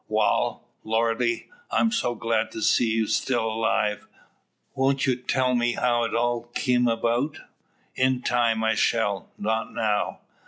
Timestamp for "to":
2.53-2.63